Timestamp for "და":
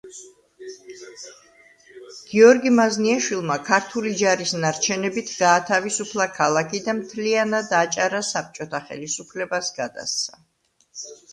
6.87-6.95